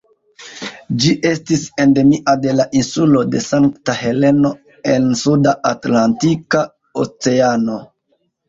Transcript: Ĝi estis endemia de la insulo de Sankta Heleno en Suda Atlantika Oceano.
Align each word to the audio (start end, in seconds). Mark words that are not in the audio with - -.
Ĝi 1.01 1.11
estis 1.31 1.65
endemia 1.83 2.33
de 2.45 2.55
la 2.61 2.65
insulo 2.79 3.21
de 3.35 3.43
Sankta 3.49 3.97
Heleno 3.99 4.53
en 4.95 5.07
Suda 5.23 5.55
Atlantika 5.75 6.65
Oceano. 7.05 7.79